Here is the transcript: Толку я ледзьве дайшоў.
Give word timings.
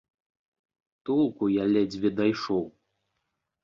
Толку 1.11 1.43
я 1.61 1.69
ледзьве 1.77 2.09
дайшоў. 2.23 2.63